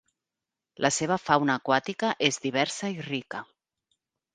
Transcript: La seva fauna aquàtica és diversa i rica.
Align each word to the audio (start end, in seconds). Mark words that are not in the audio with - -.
La 0.85 0.91
seva 0.95 1.19
fauna 1.25 1.59
aquàtica 1.63 2.13
és 2.33 2.43
diversa 2.49 2.95
i 2.99 3.11
rica. 3.15 3.49